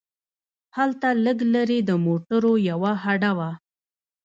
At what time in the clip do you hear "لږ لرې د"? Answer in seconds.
1.25-1.91